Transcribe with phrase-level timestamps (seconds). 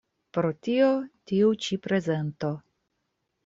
[0.37, 0.87] Pro tio
[1.33, 2.53] tiu ĉi prezento.